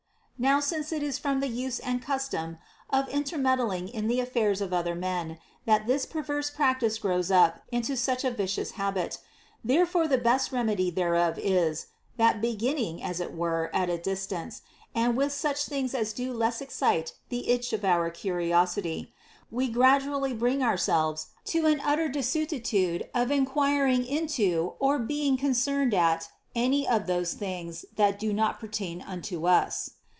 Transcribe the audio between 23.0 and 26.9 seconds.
of enquiring into or being concerned at any